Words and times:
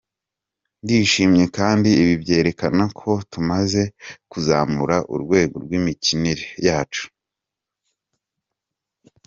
Ndishimye 0.83 1.45
kandi 1.57 1.89
ibi 2.01 2.13
byerekana 2.23 2.83
ko 2.99 3.09
tumaze 3.31 3.83
kuzamura 4.31 4.97
urwego 5.13 5.55
rw’imikinire 5.65 6.45
yacu. 6.67 7.05